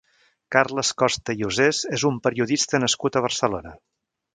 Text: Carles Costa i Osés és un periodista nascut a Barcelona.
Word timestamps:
Carles 0.55 0.89
Costa 1.01 1.37
i 1.41 1.47
Osés 1.49 1.83
és 2.01 2.09
un 2.13 2.19
periodista 2.29 2.85
nascut 2.87 3.19
a 3.23 3.27
Barcelona. 3.31 3.81